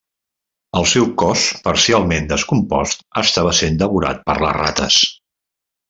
[0.79, 4.99] El seu cos parcialment descompost estava sent devorat per les rates.